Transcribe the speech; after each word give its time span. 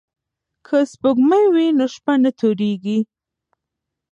که 0.65 0.77
سپوږمۍ 0.91 1.45
وي 1.53 1.67
نو 1.77 1.85
شپه 1.93 2.13
نه 2.23 2.31
تورېږي. 2.39 2.99